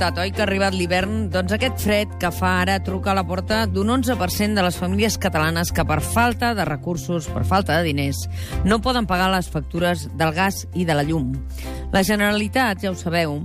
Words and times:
escoltat, 0.00 0.22
oi, 0.22 0.30
que 0.32 0.40
ha 0.40 0.46
arribat 0.46 0.72
l'hivern? 0.72 1.26
Doncs 1.28 1.52
aquest 1.52 1.82
fred 1.84 2.12
que 2.22 2.30
fa 2.32 2.54
ara 2.62 2.78
truca 2.80 3.10
a 3.12 3.14
la 3.18 3.24
porta 3.28 3.66
d'un 3.68 3.90
11% 3.92 4.56
de 4.56 4.62
les 4.64 4.78
famílies 4.80 5.18
catalanes 5.20 5.74
que 5.76 5.84
per 5.84 5.98
falta 6.00 6.54
de 6.56 6.64
recursos, 6.64 7.28
per 7.28 7.44
falta 7.44 7.76
de 7.76 7.90
diners, 7.90 8.22
no 8.64 8.80
poden 8.80 9.04
pagar 9.04 9.28
les 9.34 9.50
factures 9.52 10.08
del 10.16 10.32
gas 10.32 10.64
i 10.72 10.86
de 10.88 10.96
la 10.96 11.04
llum. 11.04 11.34
La 11.92 12.00
Generalitat, 12.00 12.80
ja 12.80 12.94
ho 12.94 12.96
sabeu, 12.96 13.42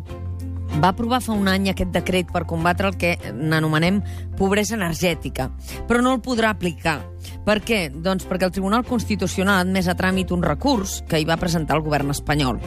va 0.82 0.90
aprovar 0.90 1.22
fa 1.24 1.34
un 1.34 1.48
any 1.48 1.70
aquest 1.72 1.92
decret 1.96 2.32
per 2.34 2.44
combatre 2.50 2.90
el 2.92 2.98
que 3.00 3.16
n'anomenem 3.34 4.02
pobresa 4.36 4.76
energètica, 4.76 5.50
però 5.88 6.02
no 6.04 6.16
el 6.16 6.24
podrà 6.24 6.52
aplicar. 6.52 7.00
Per 7.46 7.60
què? 7.66 7.80
Doncs 7.94 8.26
perquè 8.26 8.48
el 8.48 8.54
Tribunal 8.54 8.86
Constitucional 8.86 9.60
ha 9.60 9.66
admès 9.66 9.88
a 9.90 9.96
tràmit 9.98 10.32
un 10.34 10.44
recurs 10.44 11.00
que 11.10 11.20
hi 11.22 11.28
va 11.30 11.38
presentar 11.42 11.78
el 11.78 11.84
govern 11.86 12.10
espanyol. 12.14 12.60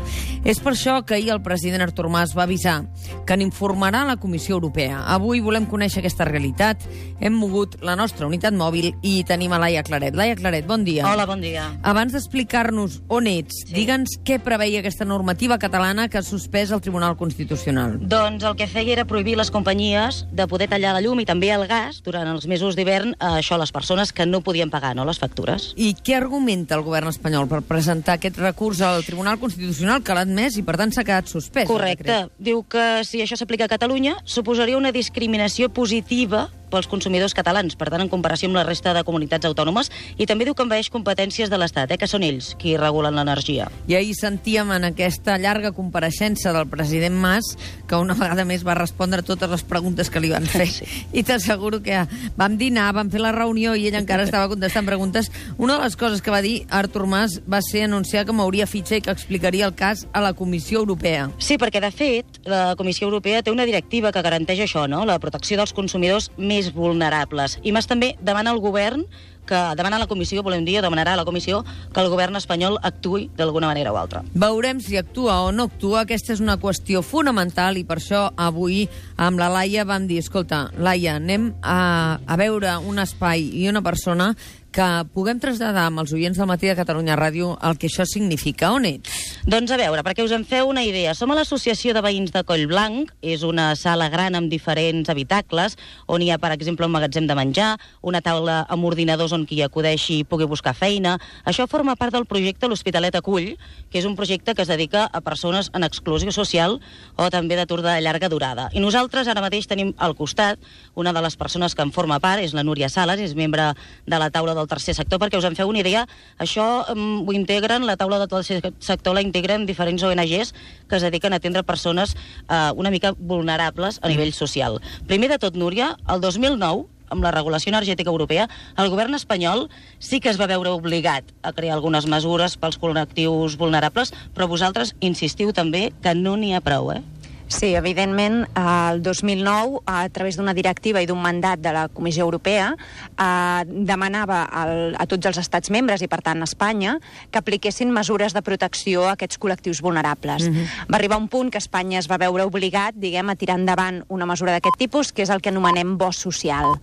És 0.46 0.60
per 0.62 0.72
això 0.74 1.00
que 1.06 1.16
ahir 1.16 1.32
el 1.34 1.42
president 1.42 1.82
Artur 1.84 2.08
Mas 2.12 2.34
va 2.36 2.44
avisar 2.46 2.80
que 3.26 3.36
n'informarà 3.36 4.04
la 4.06 4.18
Comissió 4.22 4.56
Europea. 4.56 5.02
Avui 5.14 5.42
volem 5.44 5.66
conèixer 5.66 6.02
aquesta 6.02 6.26
realitat. 6.28 6.86
Hem 7.20 7.34
mogut 7.34 7.78
la 7.82 7.96
nostra 7.98 8.26
unitat 8.26 8.54
mòbil 8.54 8.92
i 9.02 9.22
tenim 9.26 9.52
a 9.52 9.60
Laia 9.62 9.82
Claret. 9.86 10.16
Laia 10.18 10.38
Claret, 10.38 10.66
bon 10.66 10.86
dia. 10.86 11.06
Hola, 11.10 11.26
bon 11.26 11.42
dia. 11.42 11.68
Abans 11.82 12.14
d'explicar-nos 12.14 13.02
on 13.08 13.26
ets, 13.30 13.64
sí. 13.64 13.74
digue'ns 13.74 14.18
què 14.24 14.38
preveia 14.42 14.82
aquesta 14.82 15.06
normativa 15.08 15.58
catalana 15.58 16.08
que 16.08 16.22
ha 16.22 16.26
suspès 16.26 16.70
el 16.74 16.82
Tribunal 16.84 17.18
Constitucional. 17.18 17.97
Doncs 17.98 18.44
el 18.46 18.54
que 18.54 18.68
feia 18.70 18.94
era 18.94 19.04
prohibir 19.10 19.34
les 19.38 19.50
companyies 19.50 20.20
de 20.30 20.46
poder 20.46 20.68
tallar 20.70 20.92
la 20.94 21.02
llum 21.02 21.18
i 21.18 21.26
també 21.26 21.50
el 21.50 21.66
gas 21.70 21.98
durant 22.06 22.28
els 22.30 22.46
mesos 22.46 22.76
d'hivern 22.78 23.16
a 23.18 23.34
això 23.40 23.58
les 23.58 23.72
persones 23.74 24.12
que 24.14 24.26
no 24.26 24.40
podien 24.46 24.70
pagar 24.70 24.94
no, 24.94 25.06
les 25.08 25.18
factures. 25.18 25.72
I 25.76 25.90
què 25.98 26.14
argumenta 26.18 26.78
el 26.78 26.84
govern 26.86 27.10
espanyol 27.10 27.48
per 27.50 27.64
presentar 27.66 28.18
aquest 28.18 28.38
recurs 28.38 28.82
al 28.86 29.02
Tribunal 29.06 29.40
Constitucional 29.42 30.04
que 30.06 30.14
l'ha 30.14 30.22
admès 30.28 30.60
i 30.60 30.62
per 30.62 30.76
tant 30.78 30.94
s'ha 30.94 31.04
quedat 31.04 31.32
suspès? 31.32 31.66
Correcte. 31.70 32.28
Diu 32.38 32.62
que 32.62 33.02
si 33.08 33.24
això 33.24 33.36
s'aplica 33.36 33.66
a 33.66 33.74
Catalunya 33.74 34.16
suposaria 34.24 34.78
una 34.78 34.94
discriminació 34.94 35.68
positiva 35.74 36.46
pels 36.70 36.88
consumidors 36.90 37.34
catalans, 37.36 37.76
per 37.78 37.90
tant, 37.90 38.02
en 38.04 38.10
comparació 38.12 38.48
amb 38.48 38.58
la 38.58 38.66
resta 38.66 38.94
de 38.96 39.04
comunitats 39.06 39.48
autònomes, 39.48 39.90
i 40.16 40.26
també 40.26 40.46
diu 40.48 40.56
que 40.56 40.64
envaeix 40.66 40.90
competències 40.92 41.50
de 41.50 41.58
l'Estat, 41.60 41.92
eh, 41.92 41.98
que 42.00 42.08
són 42.10 42.24
ells 42.26 42.54
qui 42.58 42.76
regulen 42.76 43.16
l'energia. 43.16 43.68
I 43.88 43.98
ahir 43.98 44.14
sentíem 44.18 44.70
en 44.76 44.88
aquesta 44.90 45.38
llarga 45.38 45.72
compareixença 45.76 46.52
del 46.52 46.68
president 46.68 47.16
Mas 47.18 47.56
que 47.88 47.96
una 47.96 48.14
vegada 48.14 48.44
més 48.48 48.64
va 48.66 48.76
respondre 48.78 49.22
totes 49.22 49.50
les 49.50 49.64
preguntes 49.64 50.10
que 50.10 50.20
li 50.20 50.32
van 50.34 50.46
fer. 50.46 50.68
Sí. 50.78 50.84
I 51.16 51.22
t'asseguro 51.24 51.80
que 51.82 51.96
vam 52.38 52.58
dinar, 52.60 52.90
vam 52.94 53.08
fer 53.10 53.22
la 53.22 53.32
reunió 53.32 53.72
i 53.74 53.86
ell 53.88 53.96
encara 53.98 54.26
estava 54.26 54.50
contestant 54.52 54.86
preguntes. 54.86 55.30
Una 55.56 55.78
de 55.78 55.86
les 55.86 55.96
coses 55.98 56.20
que 56.22 56.30
va 56.30 56.42
dir 56.44 56.66
Artur 56.70 57.06
Mas 57.08 57.38
va 57.50 57.62
ser 57.64 57.86
anunciar 57.86 58.26
que 58.28 58.36
mouria 58.36 58.66
fitxa 58.68 58.98
i 58.98 59.02
que 59.02 59.10
explicaria 59.14 59.66
el 59.66 59.74
cas 59.74 60.06
a 60.12 60.20
la 60.22 60.34
Comissió 60.38 60.82
Europea. 60.82 61.30
Sí, 61.38 61.56
perquè, 61.58 61.80
de 61.82 61.90
fet, 61.90 62.40
la 62.46 62.76
Comissió 62.76 63.08
Europea 63.08 63.42
té 63.42 63.50
una 63.50 63.66
directiva 63.66 64.12
que 64.12 64.22
garanteix 64.22 64.60
això, 64.66 64.86
no? 64.90 65.04
la 65.08 65.18
protecció 65.22 65.56
dels 65.58 65.72
consumidors 65.72 66.30
més 66.36 66.57
vulnerables. 66.74 67.58
I 67.62 67.72
Mas 67.72 67.88
també 67.90 68.14
demana 68.20 68.54
al 68.54 68.62
govern 68.62 69.06
que 69.48 69.58
demana 69.80 69.98
la 69.98 70.06
comissió, 70.06 70.42
volem 70.44 70.66
dir, 70.66 70.76
demanarà 70.84 71.14
a 71.16 71.20
la 71.22 71.24
comissió 71.24 71.62
que 71.64 72.02
el 72.02 72.10
govern 72.12 72.36
espanyol 72.36 72.76
actui 72.84 73.30
d'alguna 73.38 73.70
manera 73.72 73.94
o 73.94 73.96
altra. 73.96 74.20
Veurem 74.36 74.82
si 74.84 74.98
actua 75.00 75.40
o 75.46 75.50
no 75.56 75.70
actua. 75.70 76.04
Aquesta 76.04 76.34
és 76.36 76.44
una 76.44 76.58
qüestió 76.60 77.00
fonamental 77.00 77.80
i 77.80 77.86
per 77.88 77.96
això 77.98 78.26
avui 78.36 78.84
amb 79.16 79.40
la 79.40 79.48
Laia 79.48 79.88
vam 79.88 80.06
dir, 80.06 80.20
escolta, 80.20 80.66
Laia, 80.76 81.16
anem 81.16 81.54
a, 81.62 82.20
a 82.20 82.38
veure 82.38 82.76
un 82.84 83.00
espai 83.00 83.48
i 83.62 83.66
una 83.72 83.82
persona 83.82 84.34
que 84.78 84.86
puguem 85.10 85.40
traslladar 85.42 85.88
amb 85.88 85.98
els 86.04 86.12
oients 86.14 86.38
del 86.38 86.46
matí 86.46 86.68
de 86.70 86.76
Catalunya 86.78 87.16
Ràdio 87.18 87.56
el 87.66 87.74
que 87.82 87.88
això 87.88 88.04
significa. 88.06 88.68
On 88.76 88.84
ets? 88.86 89.10
Doncs 89.42 89.72
a 89.74 89.78
veure, 89.80 90.04
perquè 90.06 90.22
us 90.22 90.30
en 90.36 90.44
feu 90.46 90.68
una 90.70 90.84
idea. 90.86 91.16
Som 91.18 91.32
a 91.34 91.38
l'Associació 91.38 91.96
de 91.96 92.02
Veïns 92.04 92.30
de 92.30 92.44
Collblanc, 92.46 93.10
és 93.18 93.42
una 93.42 93.72
sala 93.74 94.06
gran 94.12 94.38
amb 94.38 94.46
diferents 94.52 95.10
habitacles, 95.10 95.74
on 96.06 96.22
hi 96.22 96.30
ha, 96.30 96.36
per 96.38 96.52
exemple, 96.54 96.86
un 96.86 96.94
magatzem 96.94 97.26
de 97.26 97.34
menjar, 97.34 97.72
una 98.06 98.20
taula 98.22 98.60
amb 98.70 98.86
ordinadors 98.86 99.34
on 99.34 99.48
qui 99.50 99.58
acudeixi 99.66 100.20
pugui 100.22 100.46
buscar 100.46 100.76
feina. 100.78 101.16
Això 101.42 101.66
forma 101.66 101.96
part 101.98 102.14
del 102.14 102.28
projecte 102.30 102.70
L'Hospitalet 102.70 103.18
Acull, 103.18 103.56
que 103.90 103.98
és 103.98 104.06
un 104.06 104.14
projecte 104.14 104.54
que 104.54 104.62
es 104.62 104.70
dedica 104.70 105.08
a 105.10 105.22
persones 105.26 105.72
en 105.74 105.88
exclusió 105.88 106.30
social 106.30 106.78
o 107.16 107.28
també 107.34 107.58
d'atur 107.58 107.80
de 107.82 107.96
llarga 108.04 108.30
durada. 108.30 108.68
I 108.70 108.84
nosaltres 108.84 109.26
ara 109.26 109.42
mateix 109.42 109.66
tenim 109.66 109.90
al 109.98 110.14
costat 110.14 110.62
una 110.94 111.10
de 111.16 111.26
les 111.26 111.34
persones 111.34 111.74
que 111.74 111.82
en 111.82 111.90
forma 111.90 112.22
part, 112.22 112.46
és 112.46 112.54
la 112.54 112.62
Núria 112.62 112.92
Sales, 112.92 113.18
és 113.18 113.34
membre 113.34 113.72
de 114.06 114.22
la 114.22 114.30
taula 114.30 114.54
del 114.54 114.67
tercer 114.68 114.94
sector, 114.96 115.20
perquè 115.22 115.40
us 115.40 115.46
en 115.48 115.56
feu 115.58 115.70
una 115.70 115.82
idea, 115.82 116.04
això 116.38 116.66
um, 116.92 117.24
ho 117.26 117.34
integren, 117.36 117.86
la 117.88 117.96
taula 118.00 118.20
del 118.22 118.30
tercer 118.30 118.60
sector 118.78 119.16
la 119.16 119.24
integren 119.24 119.66
diferents 119.66 120.04
ONGs 120.04 120.54
que 120.88 121.00
es 121.00 121.02
dediquen 121.04 121.32
a 121.32 121.40
atendre 121.42 121.64
persones 121.64 122.14
uh, 122.48 122.70
una 122.76 122.92
mica 122.94 123.14
vulnerables 123.18 124.00
a 124.02 124.12
nivell 124.12 124.32
social. 124.32 124.80
Primer 125.08 125.32
de 125.32 125.40
tot, 125.42 125.56
Núria, 125.58 125.96
el 126.08 126.20
2009 126.20 126.86
amb 127.10 127.24
la 127.24 127.32
regulació 127.32 127.72
energètica 127.72 128.12
europea, 128.12 128.48
el 128.76 128.90
govern 128.92 129.16
espanyol 129.16 129.68
sí 129.98 130.20
que 130.20 130.28
es 130.28 130.40
va 130.40 130.48
veure 130.50 130.74
obligat 130.76 131.32
a 131.42 131.54
crear 131.56 131.76
algunes 131.76 132.06
mesures 132.06 132.58
pels 132.60 132.78
col·lectius 132.80 133.56
vulnerables, 133.60 134.12
però 134.36 134.48
vosaltres 134.50 134.94
insistiu 135.00 135.54
també 135.56 135.88
que 136.02 136.14
no 136.14 136.36
n'hi 136.36 136.54
ha 136.54 136.64
prou, 136.64 136.92
eh? 136.92 137.02
Sí, 137.48 137.74
evidentment, 137.74 138.44
el 138.54 139.02
2009, 139.02 139.80
a 139.88 140.08
través 140.12 140.36
d'una 140.36 140.52
directiva 140.52 141.00
i 141.00 141.08
d'un 141.08 141.20
mandat 141.20 141.62
de 141.64 141.72
la 141.72 141.86
Comissió 141.88 142.26
Europea, 142.26 142.74
eh, 142.76 143.64
demanava 143.66 144.42
al, 144.44 144.94
a 145.00 145.06
tots 145.08 145.30
els 145.30 145.40
estats 145.40 145.72
membres, 145.72 146.04
i 146.04 146.08
per 146.12 146.20
tant 146.22 146.44
a 146.44 146.48
Espanya, 146.48 146.98
que 147.32 147.40
apliquessin 147.40 147.90
mesures 147.90 148.36
de 148.36 148.44
protecció 148.44 149.08
a 149.08 149.16
aquests 149.16 149.40
col·lectius 149.40 149.80
vulnerables. 149.80 150.44
Mm 150.44 150.54
-hmm. 150.54 150.86
Va 150.92 150.96
arribar 150.96 151.16
un 151.16 151.28
punt 151.28 151.50
que 151.50 151.58
Espanya 151.58 151.98
es 151.98 152.10
va 152.10 152.18
veure 152.18 152.44
obligat, 152.44 152.94
diguem, 152.94 153.30
a 153.30 153.36
tirar 153.36 153.58
endavant 153.58 154.04
una 154.08 154.26
mesura 154.26 154.52
d'aquest 154.52 154.76
tipus, 154.76 155.12
que 155.12 155.22
és 155.22 155.30
el 155.30 155.40
que 155.40 155.48
anomenem 155.48 155.96
bo 155.96 156.12
social. 156.12 156.78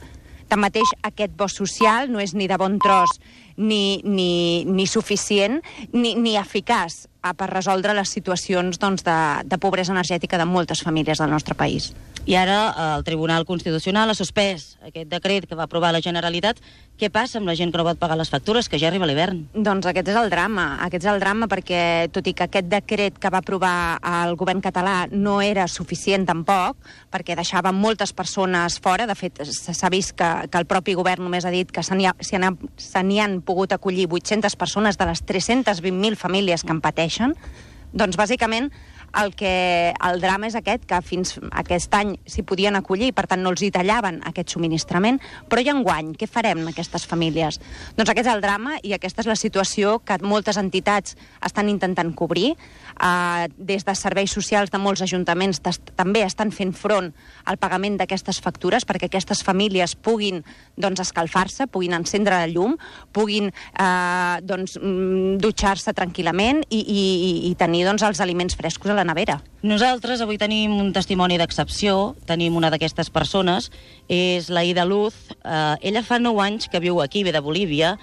Tanmateix, 0.47 0.89
aquest 1.01 1.33
bo 1.37 1.47
social 1.47 2.11
no 2.11 2.19
és 2.19 2.33
ni 2.33 2.47
de 2.47 2.57
bon 2.57 2.77
tros 2.79 3.09
ni, 3.57 4.01
ni, 4.03 4.65
ni 4.65 4.85
suficient 4.87 5.61
ni, 5.91 6.13
ni 6.15 6.35
eficaç 6.37 7.07
per 7.33 7.49
resoldre 7.49 7.95
les 7.97 8.11
situacions 8.13 8.77
doncs, 8.77 9.03
de, 9.07 9.17
de 9.45 9.57
pobresa 9.57 9.95
energètica 9.95 10.37
de 10.37 10.45
moltes 10.45 10.83
famílies 10.85 11.17
del 11.17 11.33
nostre 11.33 11.55
país. 11.55 11.93
I 12.25 12.33
ara 12.41 12.73
el 12.95 13.03
Tribunal 13.05 13.45
Constitucional 13.45 14.09
ha 14.09 14.15
suspès 14.17 14.79
aquest 14.81 15.11
decret 15.11 15.45
que 15.45 15.57
va 15.57 15.67
aprovar 15.69 15.91
la 15.93 16.01
Generalitat. 16.01 16.57
Què 16.97 17.11
passa 17.13 17.37
amb 17.37 17.45
la 17.45 17.53
gent 17.59 17.69
que 17.69 17.77
no 17.77 17.83
pot 17.85 17.99
pagar 18.01 18.15
les 18.17 18.31
factures, 18.31 18.65
que 18.71 18.79
ja 18.81 18.87
arriba 18.87 19.05
l'hivern? 19.05 19.43
Doncs 19.53 19.85
aquest 19.85 20.09
és 20.09 20.17
el 20.17 20.31
drama. 20.31 20.79
Aquest 20.81 21.05
és 21.05 21.11
el 21.11 21.19
drama 21.21 21.45
perquè, 21.51 22.07
tot 22.15 22.25
i 22.25 22.33
que 22.33 22.47
aquest 22.47 22.69
decret 22.71 23.19
que 23.21 23.29
va 23.29 23.43
aprovar 23.43 23.99
el 24.23 24.33
govern 24.39 24.63
català 24.63 24.95
no 25.11 25.37
era 25.43 25.67
suficient 25.69 26.25
tampoc, 26.25 26.79
perquè 27.13 27.35
deixava 27.37 27.73
moltes 27.75 28.13
persones 28.15 28.79
fora, 28.81 29.05
de 29.05 29.15
fet 29.15 29.43
s'ha 29.45 29.91
vist 29.93 30.15
que, 30.17 30.31
que 30.49 30.57
el 30.57 30.65
propi 30.65 30.95
govern 30.97 31.27
només 31.27 31.45
ha 31.45 31.53
dit 31.53 31.69
que 31.69 31.83
se 31.85 31.93
n'hi 31.93 33.19
han 33.21 33.37
pogut 33.45 33.75
acollir 33.75 34.07
800 34.09 34.55
persones 34.57 34.97
de 34.97 35.05
les 35.11 35.21
320.000 35.21 36.17
famílies 36.17 36.63
que 36.63 36.73
en 36.73 36.81
pateixen, 36.81 37.14
doncs 37.93 38.17
bàsicament 38.17 38.71
el 39.21 39.33
que 39.35 39.93
el 39.93 40.21
drama 40.21 40.49
és 40.49 40.55
aquest, 40.59 40.85
que 40.87 40.99
fins 41.05 41.35
aquest 41.51 41.93
any 41.95 42.15
s'hi 42.27 42.43
podien 42.47 42.75
acollir, 42.75 43.11
per 43.15 43.27
tant 43.31 43.43
no 43.43 43.53
els 43.53 43.63
hi 43.63 43.71
tallaven 43.73 44.21
aquest 44.27 44.55
subministrament, 44.55 45.19
però 45.49 45.63
i 45.63 45.71
enguany, 45.71 46.13
què 46.19 46.27
farem 46.29 46.63
amb 46.63 46.73
aquestes 46.73 47.07
famílies? 47.07 47.59
Doncs 47.95 48.11
aquest 48.11 48.25
és 48.27 48.33
el 48.33 48.43
drama 48.43 48.77
i 48.83 48.95
aquesta 48.95 49.23
és 49.23 49.29
la 49.29 49.37
situació 49.39 49.99
que 50.05 50.17
moltes 50.25 50.59
entitats 50.61 51.15
estan 51.45 51.69
intentant 51.71 52.11
cobrir. 52.17 52.55
Uh, 52.95 53.47
des 53.57 53.83
de 53.83 53.95
serveis 53.95 54.31
socials 54.31 54.71
de 54.71 54.79
molts 54.79 55.03
ajuntaments 55.03 55.59
també 55.59 56.21
estan 56.23 56.51
fent 56.55 56.71
front 56.75 57.09
al 57.43 57.57
pagament 57.59 57.97
d'aquestes 57.99 58.39
factures 58.39 58.85
perquè 58.87 59.09
aquestes 59.09 59.41
famílies 59.43 59.97
puguin 59.99 60.43
doncs, 60.79 61.01
escalfar-se, 61.03 61.67
puguin 61.67 61.95
encendre 61.97 62.39
la 62.39 62.47
llum, 62.47 62.77
puguin 63.11 63.51
uh, 63.51 64.39
doncs, 64.41 64.77
mm, 64.79 65.37
dutxar-se 65.43 65.91
tranquil·lament 65.97 66.63
i, 66.69 66.79
i, 66.79 67.03
i 67.49 67.53
tenir 67.59 67.83
doncs, 67.87 68.05
els 68.07 68.23
aliments 68.23 68.55
frescos 68.55 68.91
a 68.91 68.97
la 68.97 69.04
nevera. 69.05 69.39
Nosaltres 69.63 70.21
avui 70.21 70.37
tenim 70.41 70.73
un 70.75 70.91
testimoni 70.93 71.37
d'excepció, 71.39 72.15
tenim 72.25 72.57
una 72.57 72.69
d'aquestes 72.73 73.09
persones, 73.09 73.71
és 74.09 74.49
la 74.49 74.65
Ida 74.65 74.85
Luz. 74.85 75.15
Eh, 75.43 75.75
ella 75.81 76.03
fa 76.03 76.19
9 76.19 76.41
anys 76.43 76.69
que 76.69 76.81
viu 76.83 77.01
aquí, 77.01 77.23
ve 77.23 77.31
de 77.31 77.41
Bolívia, 77.41 77.95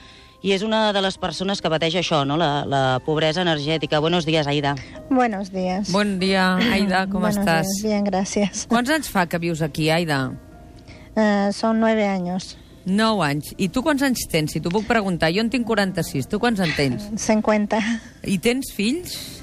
i 0.43 0.51
és 0.51 0.63
una 0.67 0.93
de 0.93 1.01
les 1.05 1.19
persones 1.23 1.63
que 1.63 1.71
pateix 1.71 1.95
això, 2.01 2.25
no? 2.27 2.37
la, 2.37 2.65
la 2.67 3.01
pobresa 3.07 3.43
energètica. 3.43 4.01
Buenos 4.01 4.27
días, 4.27 4.47
Aida. 4.47 4.75
Buenos 5.09 5.53
días. 5.53 5.93
Bon 5.93 6.19
dia, 6.19 6.57
Aida, 6.57 7.07
com 7.07 7.23
Buenos 7.23 7.39
estàs? 7.39 7.69
Días. 7.69 7.85
Bien, 7.85 8.05
gracias. 8.05 8.67
Quants 8.67 8.91
anys 8.91 9.11
fa 9.11 9.29
que 9.31 9.39
vius 9.39 9.63
aquí, 9.63 9.91
Aida? 9.91 10.33
Uh, 11.15 11.53
son 11.53 11.79
nueve 11.79 12.07
años. 12.07 12.57
9 12.85 13.23
anys. 13.23 13.53
I 13.63 13.69
tu 13.71 13.83
quants 13.87 14.03
anys 14.03 14.27
tens? 14.31 14.51
Si 14.51 14.61
t'ho 14.61 14.73
puc 14.73 14.89
preguntar. 14.89 15.31
Jo 15.31 15.45
en 15.45 15.51
tinc 15.53 15.67
46. 15.69 16.27
Tu 16.27 16.41
quants 16.43 16.59
en 16.59 16.73
tens? 16.75 17.07
50. 17.15 17.79
I 18.27 18.39
tens 18.43 18.73
fills? 18.75 19.42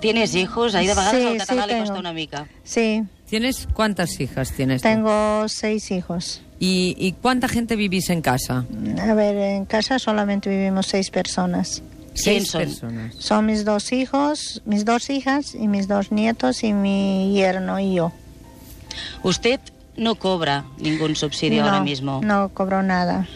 ¿Tienes 0.00 0.34
hijos? 0.34 0.74
Ahí 0.74 0.86
de 0.86 0.94
vegades 0.94 1.32
Sí, 1.32 1.38
català 1.38 1.62
sí, 1.64 1.68
li 1.68 1.78
costa 1.78 1.84
tengo. 1.94 2.00
una 2.00 2.12
mica. 2.12 2.46
Sí, 2.64 3.02
¿Tienes 3.28 3.66
cuántas 3.72 4.20
hijas 4.20 4.52
tienes? 4.52 4.82
tú? 4.82 4.88
tengo 4.88 5.48
seis 5.48 5.90
hijos. 5.90 6.42
¿Y, 6.60 6.94
¿Y 6.98 7.12
cuánta 7.12 7.48
gente 7.48 7.74
vivís 7.76 8.08
en 8.10 8.22
casa? 8.22 8.64
A 9.00 9.14
ver, 9.14 9.36
en 9.36 9.64
casa 9.64 9.98
solamente 9.98 10.48
vivimos 10.48 10.86
seis 10.86 11.10
personas. 11.10 11.82
Seis 12.14 12.48
son? 12.48 12.62
personas. 12.62 13.14
Son 13.18 13.44
mis 13.44 13.64
dos 13.64 13.92
hijos, 13.92 14.62
mis 14.64 14.84
dos 14.84 15.10
hijas 15.10 15.54
y 15.54 15.66
mis 15.68 15.86
dos 15.88 16.12
nietos 16.12 16.62
y 16.62 16.72
mi 16.72 17.32
yerno 17.34 17.78
y 17.80 17.94
yo. 17.96 18.12
Usted 19.22 19.60
no 19.96 20.14
cobra 20.14 20.64
ningún 20.78 21.16
subsidio 21.16 21.62
no, 21.62 21.68
ahora 21.68 21.82
mismo. 21.82 22.20
no 22.22 22.48
cobro 22.50 22.82
nada. 22.82 23.26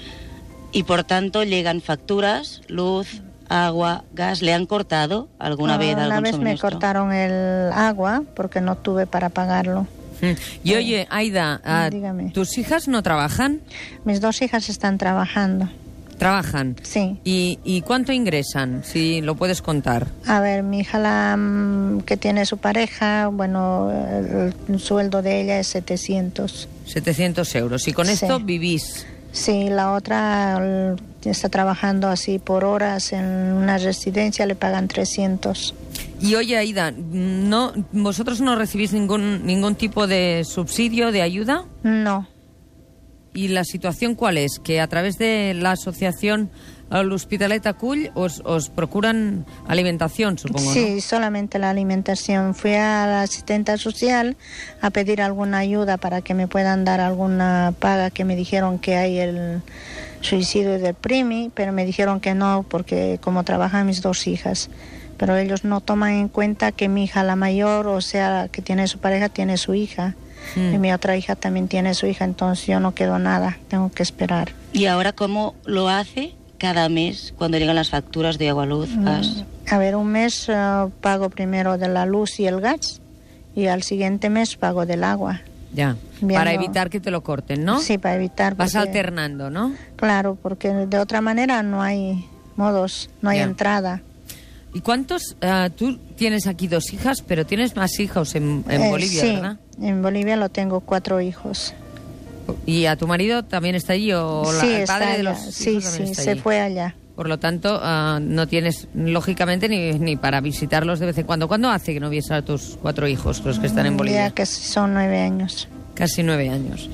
Y 0.73 0.85
por 0.85 1.05
tanto 1.05 1.43
llegan 1.43 1.81
facturas, 1.81 2.63
luz, 2.69 3.23
agua, 3.51 4.05
gas. 4.15 4.41
¿Le 4.41 4.55
han 4.55 4.65
cortado 4.67 5.29
alguna 5.39 5.77
vez 5.77 5.95
Una 5.95 6.05
algún 6.05 6.23
vez 6.23 6.39
me 6.39 6.57
cortaron 6.57 7.13
el 7.13 7.71
agua 7.73 8.23
porque 8.35 8.61
no 8.61 8.77
tuve 8.77 9.07
para 9.07 9.29
pagarlo. 9.29 9.87
Mm. 10.23 10.33
Y 10.65 10.75
oye, 10.75 11.07
Aida, 11.11 11.61
ah, 11.65 11.89
Dígame. 11.91 12.31
¿tus 12.31 12.57
hijas 12.59 12.89
no 12.89 13.03
trabajan? 13.03 13.61
Mis 14.05 14.21
dos 14.21 14.41
hijas 14.43 14.69
están 14.69 14.97
trabajando. 14.99 15.69
Trabajan. 16.19 16.77
Sí. 16.83 17.19
¿Y, 17.25 17.59
y 17.65 17.81
cuánto 17.81 18.13
ingresan? 18.13 18.83
Si 18.85 19.23
lo 19.23 19.37
puedes 19.37 19.63
contar. 19.63 20.07
A 20.27 20.41
ver, 20.41 20.63
mi 20.63 20.81
hija 20.81 20.99
la, 20.99 21.35
mm, 21.39 22.03
que 22.03 22.19
tiene 22.19 22.45
su 22.45 22.59
pareja, 22.59 23.29
bueno, 23.29 23.91
el, 23.91 24.55
el 24.69 24.79
sueldo 24.81 25.23
de 25.23 25.41
ella 25.41 25.59
es 25.59 25.69
700. 25.69 26.69
700 26.85 27.55
euros. 27.55 27.89
Y 27.89 27.95
con 27.95 28.05
Sí. 28.07 28.13
esto 28.13 28.39
vivís. 28.39 29.07
Sí, 29.33 29.71
la 29.71 29.93
otra 29.93 30.95
está 31.29 31.49
trabajando 31.49 32.09
así 32.09 32.39
por 32.39 32.65
horas 32.65 33.13
en 33.13 33.25
una 33.25 33.77
residencia, 33.77 34.47
le 34.47 34.55
pagan 34.55 34.89
300. 34.89 35.75
Y 36.21 36.35
oye, 36.35 36.57
Aida, 36.57 36.93
no, 36.93 37.73
¿vosotros 37.93 38.41
no 38.41 38.57
recibís 38.57 38.93
ningún, 38.93 39.45
ningún 39.45 39.75
tipo 39.75 40.07
de 40.07 40.45
subsidio, 40.45 41.13
de 41.13 41.23
ayuda? 41.23 41.65
No, 41.83 42.27
¿Y 43.33 43.49
la 43.49 43.65
situación 43.65 44.15
cuál 44.15 44.39
es? 44.39 44.59
Que 44.59 44.81
a 44.81 44.89
través 44.89 45.17
de 45.17 45.55
la 45.55 45.73
asociación 45.73 46.51
eh, 46.91 47.05
l'Hospitalet 47.05 47.65
Acull 47.65 48.11
os, 48.15 48.43
os 48.45 48.71
procuran 48.71 49.47
alimentación, 49.69 50.37
supongo, 50.37 50.73
sí, 50.73 51.01
solamente 51.01 51.61
la 51.61 51.71
alimentación. 51.71 52.55
Fui 52.57 52.75
a 52.75 53.07
la 53.07 53.23
asistente 53.23 53.77
social 53.79 54.37
a 54.81 54.91
pedir 54.91 55.23
alguna 55.23 55.59
ayuda 55.59 55.97
para 55.97 56.23
que 56.23 56.35
me 56.35 56.49
puedan 56.49 56.85
dar 56.85 57.01
alguna 57.01 57.73
paga, 57.79 58.11
que 58.11 58.25
me 58.25 58.35
dijeron 58.35 58.81
que 58.81 58.97
hay 58.97 59.19
el 59.19 59.63
suicidio 60.21 60.79
del 60.79 60.95
primi, 60.95 61.51
pero 61.55 61.73
me 61.73 61.85
dijeron 61.85 62.21
que 62.21 62.35
no, 62.35 62.65
porque 62.69 63.19
como 63.21 63.45
trabajan 63.45 63.87
mis 63.87 64.03
dos 64.03 64.27
hijas. 64.27 64.71
Pero 65.17 65.37
ellos 65.37 65.65
no 65.65 65.81
toman 65.81 66.13
en 66.13 66.29
cuenta 66.29 66.73
que 66.73 66.89
mi 66.89 67.05
hija, 67.05 67.23
la 67.23 67.37
mayor, 67.37 67.87
o 67.87 68.01
sea, 68.01 68.49
que 68.51 68.63
tiene 68.63 68.89
su 68.89 68.99
pareja, 68.99 69.29
tiene 69.29 69.57
su 69.59 69.75
hija. 69.75 70.15
Mm. 70.57 70.75
Y 70.75 70.79
mi 70.79 70.93
otra 70.93 71.17
hija 71.17 71.37
también 71.37 71.69
tiene 71.69 71.95
su 71.95 72.07
hija, 72.07 72.25
entonces 72.25 72.67
yo 72.67 72.81
no 72.81 72.95
quedo 72.95 73.19
nada, 73.19 73.59
tengo 73.69 73.91
que 73.91 74.03
esperar. 74.03 74.53
¿Y 74.73 74.87
ahora 74.87 75.13
cómo 75.13 75.55
lo 75.65 75.89
hace 75.89 76.35
cada 76.59 76.89
mes 76.89 77.35
cuando 77.37 77.59
llegan 77.59 77.77
las 77.77 77.91
facturas 77.91 78.39
de 78.39 78.49
agua, 78.49 78.67
luz, 78.67 78.91
gas? 78.97 79.45
A 79.69 79.79
ver, 79.79 79.97
un 79.97 80.09
mes 80.09 80.49
eh, 80.49 80.87
pago 81.01 81.31
primero 81.31 81.79
de 81.79 81.89
la 81.89 82.07
luz 82.07 82.41
y 82.41 82.47
el 82.47 82.61
gas 82.61 83.01
y 83.55 83.67
al 83.67 83.83
siguiente 83.83 84.31
mes 84.31 84.57
pago 84.57 84.87
del 84.87 85.05
agua. 85.05 85.43
Ya. 85.73 85.97
Viendo- 86.21 86.35
Para 86.35 86.53
evitar 86.53 86.91
que 86.91 87.01
te 87.01 87.11
lo 87.11 87.23
corten, 87.23 87.65
¿no? 87.65 87.81
Sí, 87.81 87.99
para 87.99 88.15
evitar. 88.17 88.55
Vas 88.55 88.73
porque- 88.73 88.89
alternando, 88.89 89.51
¿no? 89.51 89.75
Claro, 89.97 90.37
porque 90.41 90.69
de 90.71 90.99
otra 90.99 91.21
manera 91.21 91.63
no 91.63 91.83
hay 91.83 92.27
modos, 92.57 93.11
no 93.23 93.31
hay 93.31 93.41
entrada. 93.41 94.03
¿Y 94.73 94.81
cuántos? 94.81 95.37
ah, 95.43 95.69
tú 95.75 95.99
tienes 96.17 96.47
aquí 96.47 96.69
dos 96.69 96.93
hijas, 96.93 97.23
pero 97.27 97.45
tienes 97.45 97.75
más 97.75 97.99
hijos 97.99 98.35
en, 98.37 98.65
en 98.69 98.83
Eh, 98.83 98.89
Bolivia, 98.91 99.21
sí, 99.23 99.33
¿verdad? 99.35 99.57
en 99.81 100.03
Bolivia 100.03 100.37
lo 100.37 100.49
tengo 100.49 100.81
cuatro 100.81 101.21
hijos. 101.21 101.75
¿Y 102.67 102.87
a 102.87 102.97
tu 102.97 103.07
marido 103.07 103.45
también 103.45 103.75
está 103.75 103.95
allí 103.95 104.13
o 104.13 104.43
la- 104.53 104.61
sí, 104.61 104.67
el 104.69 104.81
está 104.83 104.93
padre 104.95 105.07
de 105.07 105.13
allá. 105.13 105.23
los 105.31 105.39
sí, 105.55 105.71
hijos 105.71 105.85
también 105.85 106.07
sí, 106.07 106.11
está 106.13 106.23
se 106.23 106.31
allí? 106.31 106.41
fue 106.41 106.61
allá. 106.61 106.95
Por 107.17 107.29
lo 107.29 107.39
tanto, 107.39 107.79
ah, 107.83 108.19
no 108.23 108.47
tienes, 108.49 108.89
lógicamente, 108.95 109.69
ni, 109.69 109.93
ni 109.99 110.17
para 110.17 110.41
visitarlos 110.41 111.01
de 111.01 111.07
vez 111.07 111.19
en 111.19 111.27
cuando. 111.27 111.49
¿Cuándo 111.49 111.69
hace 111.69 111.93
que 111.93 112.01
no 112.01 112.09
vies 112.09 112.31
a 112.31 112.43
tus 112.43 112.79
cuatro 112.81 113.07
hijos, 113.09 113.45
los 113.45 113.59
que 113.59 113.67
están 113.67 113.87
en 113.87 113.97
Bolivia? 113.97 114.29
Ya 114.29 114.35
que 114.35 114.47
son 114.47 114.95
nueve 114.95 115.21
años. 115.21 115.69
Quasi 116.01 116.23
nueve 116.25 116.47
anys. 116.49 116.87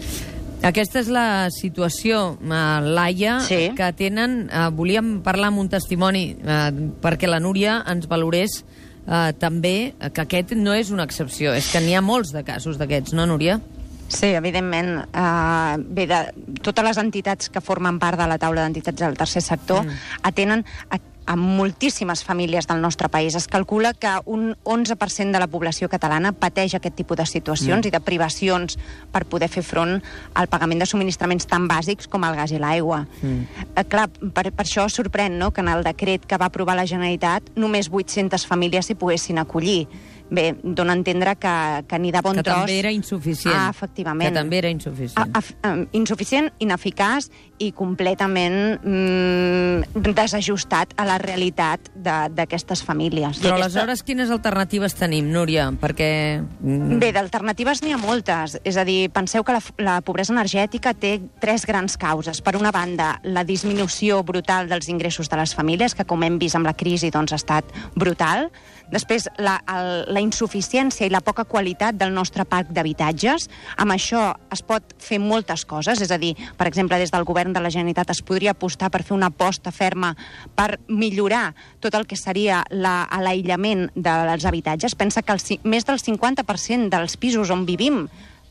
Aquesta 0.67 0.99
és 0.99 1.06
la 1.12 1.47
situació, 1.55 2.35
uh, 2.41 2.81
Laia, 2.82 3.38
Sí. 3.44 3.70
que 3.79 3.93
tenen... 3.94 4.49
Uh, 4.50 4.67
volíem 4.75 5.20
parlar 5.23 5.53
amb 5.53 5.62
un 5.62 5.69
testimoni 5.70 6.32
uh, 6.35 6.73
perquè 6.99 7.31
la 7.31 7.38
Núria 7.38 7.85
ens 7.87 8.08
valorés 8.11 8.64
uh, 9.06 9.31
també 9.38 9.93
eh, 9.94 10.11
que 10.11 10.25
aquest 10.25 10.56
no 10.58 10.75
és 10.75 10.91
una 10.91 11.06
excepció, 11.06 11.55
és 11.55 11.70
que 11.70 11.79
n'hi 11.85 11.94
ha 11.94 12.03
molts 12.03 12.35
de 12.35 12.43
casos 12.43 12.81
d'aquests, 12.82 13.14
no, 13.14 13.29
Núria? 13.31 13.61
Sí, 14.08 14.32
evidentment. 14.35 15.05
Uh, 15.14 15.79
bé, 15.87 16.08
de, 16.11 16.20
totes 16.67 16.87
les 16.87 16.99
entitats 16.99 17.50
que 17.50 17.62
formen 17.62 18.00
part 18.03 18.19
de 18.19 18.26
la 18.26 18.38
taula 18.43 18.67
d'entitats 18.67 19.06
del 19.06 19.14
tercer 19.19 19.43
sector 19.47 19.85
mm. 19.85 20.03
atenen 20.26 20.67
a, 20.91 20.99
a 21.26 21.37
moltíssimes 21.37 22.25
famílies 22.25 22.67
del 22.67 22.81
nostre 22.81 23.08
país. 23.08 23.34
Es 23.34 23.49
calcula 23.49 23.93
que 23.94 24.08
un 24.25 24.56
11% 24.64 25.32
de 25.32 25.40
la 25.43 25.49
població 25.50 25.88
catalana 25.90 26.32
pateix 26.32 26.75
aquest 26.75 26.96
tipus 26.96 27.19
de 27.19 27.26
situacions 27.26 27.84
mm. 27.84 27.88
i 27.88 27.94
de 27.94 28.00
privacions 28.00 28.78
per 29.12 29.25
poder 29.26 29.50
fer 29.50 29.64
front 29.67 29.99
al 30.34 30.49
pagament 30.49 30.82
de 30.82 30.88
subministraments 30.88 31.49
tan 31.50 31.67
bàsics 31.69 32.08
com 32.08 32.25
el 32.25 32.38
gas 32.38 32.55
i 32.55 32.62
l'aigua. 32.62 33.05
Mm. 33.20 33.62
Uh, 33.75 33.84
clar, 33.90 34.08
per, 34.08 34.49
per 34.52 34.64
això 34.64 34.87
sorprèn 34.93 35.38
no?, 35.40 35.50
que 35.50 35.64
en 35.64 35.73
el 35.73 35.84
decret 35.87 36.26
que 36.26 36.38
va 36.38 36.49
aprovar 36.50 36.78
la 36.78 36.87
Generalitat 36.87 37.50
només 37.56 37.90
800 37.93 38.46
famílies 38.46 38.87
s'hi 38.87 38.99
poguessin 38.99 39.43
acollir. 39.43 39.87
Bé, 40.28 40.56
dona 40.62 40.93
a 40.93 40.96
entendre 40.99 41.37
que, 41.38 41.55
que 41.87 41.99
ni 42.02 42.11
de 42.11 42.20
bon 42.20 42.34
que 42.34 42.43
tros... 42.43 42.56
també 42.64 42.78
era 42.81 42.90
insuficient. 42.90 43.55
Ah, 43.55 43.69
efectivament. 43.70 44.26
Que 44.26 44.34
també 44.34 44.58
era 44.58 44.70
insuficient. 44.75 45.20
A, 45.23 45.38
a, 45.38 45.70
a, 45.70 45.75
insuficient, 45.94 46.49
ineficaç 46.58 47.28
i 47.62 47.70
completament 47.73 48.56
mm, 48.82 50.02
desajustat 50.17 50.93
a 50.99 51.05
la 51.06 51.19
realitat 51.19 51.90
de- 51.94 52.28
d'aquestes 52.34 52.82
famílies. 52.82 53.38
Però 53.40 53.55
aquesta- 53.55 53.64
aleshores 53.81 54.02
quines 54.02 54.31
alternatives 54.31 54.94
tenim, 54.99 55.31
Núria? 55.32 55.70
Perquè... 55.81 56.43
mm, 56.43 56.99
Bé, 56.99 57.12
d'alternatives 57.12 57.82
n'hi 57.82 57.93
ha 57.94 57.99
moltes. 58.00 58.58
És 58.64 58.76
a 58.76 58.84
dir, 58.84 59.11
penseu 59.11 59.44
que 59.44 59.52
la, 59.56 59.62
la 59.79 60.00
pobresa 60.02 60.32
energètica 60.34 60.93
té 60.94 61.20
tres 61.40 61.67
grans 61.67 61.96
causes. 61.96 62.40
Per 62.43 62.56
una 62.56 62.72
banda, 62.72 63.20
la 63.22 63.44
disminució 63.44 64.22
brutal 64.25 64.69
dels 64.69 64.88
ingressos 64.88 65.29
de 65.31 65.37
les 65.37 65.55
famílies, 65.55 65.94
que 65.94 66.05
com 66.05 66.22
hem 66.26 66.38
vist 66.38 66.56
amb 66.56 66.67
la 66.67 66.75
crisi 66.75 67.11
doncs, 67.11 67.32
ha 67.32 67.37
estat 67.40 67.64
brutal. 67.94 68.50
Després, 68.90 69.29
la, 69.38 69.58
el, 69.67 70.14
la 70.17 70.23
insuficiència 70.25 71.05
i 71.07 71.13
la 71.13 71.21
poca 71.21 71.45
qualitat 71.45 71.99
del 72.01 72.15
nostre 72.17 72.47
parc 72.49 72.71
d'habitatges. 72.73 73.51
Amb 73.77 73.93
això 73.93 74.31
es 74.55 74.63
pot 74.65 74.95
fer 75.03 75.19
moltes 75.21 75.67
coses, 75.69 76.01
és 76.01 76.11
a 76.11 76.17
dir, 76.19 76.33
per 76.57 76.67
exemple, 76.71 76.97
des 76.99 77.13
del 77.13 77.27
govern 77.29 77.53
de 77.53 77.61
la 77.61 77.71
Generalitat 77.71 78.15
es 78.15 78.23
podria 78.25 78.55
apostar 78.57 78.89
per 78.91 79.03
fer 79.05 79.15
una 79.17 79.29
aposta 79.29 79.73
ferma 79.75 80.15
per 80.56 80.79
millorar 80.89 81.51
tot 81.85 81.94
el 81.94 82.06
que 82.08 82.17
seria 82.17 82.63
la- 82.70 83.05
l'aïllament 83.20 83.91
dels 83.94 84.44
habitatges. 84.49 84.94
Pensa 84.96 85.23
que 85.23 85.37
el, 85.37 85.43
més 85.65 85.85
del 85.85 86.01
50% 86.01 86.89
dels 86.89 87.17
pisos 87.20 87.51
on 87.53 87.67
vivim 87.69 88.06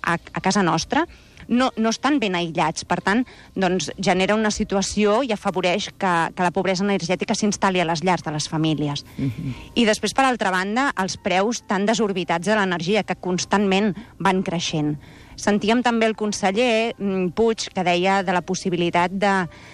a, 0.05 0.19
a 0.19 0.41
casa 0.41 0.61
nostra 0.61 1.07
no, 1.47 1.71
no 1.77 1.91
estan 1.93 2.19
ben 2.19 2.35
aïllats. 2.37 2.85
Per 2.85 2.99
tant, 3.05 3.25
doncs, 3.55 3.91
genera 3.97 4.37
una 4.37 4.51
situació 4.51 5.21
i 5.23 5.33
afavoreix 5.35 5.91
que, 5.97 6.13
que 6.35 6.45
la 6.47 6.53
pobresa 6.55 6.85
energètica 6.85 7.35
s'instal·li 7.37 7.81
a 7.81 7.89
les 7.89 8.03
llars 8.05 8.25
de 8.25 8.33
les 8.35 8.49
famílies. 8.51 9.05
I 9.75 9.85
després, 9.85 10.15
per 10.15 10.25
altra 10.25 10.51
banda, 10.53 10.91
els 11.01 11.17
preus 11.17 11.63
tan 11.67 11.85
desorbitats 11.85 12.47
de 12.47 12.57
l'energia 12.57 13.03
que 13.03 13.19
constantment 13.19 13.93
van 14.19 14.43
creixent. 14.43 14.95
Sentíem 15.35 15.81
també 15.83 16.07
el 16.07 16.15
conseller 16.15 16.95
mm, 16.95 17.33
Puig 17.35 17.67
que 17.75 17.83
deia 17.83 18.21
de 18.23 18.33
la 18.35 18.41
possibilitat 18.45 19.11
de, 19.11 19.33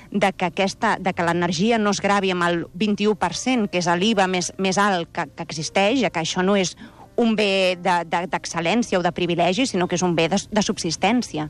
de 0.09 0.31
que, 0.33 0.49
aquesta, 0.49 0.95
de 0.97 1.13
que 1.13 1.25
l'energia 1.25 1.77
no 1.77 1.93
es 1.93 2.01
gravi 2.01 2.31
amb 2.33 2.47
el 2.47 2.63
21%, 2.73 3.69
que 3.69 3.81
és 3.81 3.91
l'IVA 4.01 4.25
més, 4.27 4.51
més 4.57 4.81
alt 4.81 5.11
que, 5.13 5.27
que 5.29 5.45
existeix, 5.45 6.01
ja 6.01 6.09
que 6.09 6.23
això 6.23 6.41
no 6.45 6.57
és 6.57 6.75
un 7.17 7.35
bé 7.35 7.77
de- 7.81 8.05
de- 8.05 8.27
d'excel·lència 8.27 8.97
o 8.99 9.01
de 9.03 9.11
privilegi, 9.11 9.65
sinó 9.67 9.87
que 9.87 9.95
és 9.95 10.01
un 10.01 10.15
bé 10.15 10.29
de, 10.29 10.37
de 10.49 10.61
subsistència. 10.61 11.49